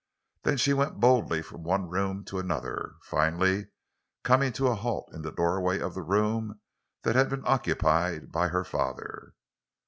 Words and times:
Then 0.41 0.57
she 0.57 0.73
went 0.73 0.99
boldly 0.99 1.43
from 1.43 1.61
one 1.63 1.87
room 1.87 2.23
to 2.25 2.39
another, 2.39 2.95
finally 3.03 3.67
coming 4.23 4.51
to 4.53 4.65
a 4.67 4.73
halt 4.73 5.07
in 5.13 5.21
the 5.21 5.31
doorway 5.31 5.77
of 5.79 5.93
the 5.93 6.01
room 6.01 6.59
that 7.03 7.15
had 7.15 7.29
been 7.29 7.43
occupied 7.45 8.31
by 8.31 8.47
her 8.47 8.63
father. 8.63 9.35